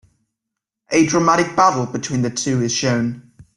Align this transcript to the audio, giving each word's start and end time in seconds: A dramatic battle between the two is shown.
A 0.91 1.05
dramatic 1.05 1.55
battle 1.55 1.85
between 1.85 2.23
the 2.23 2.31
two 2.31 2.59
is 2.63 2.71
shown. 2.73 3.31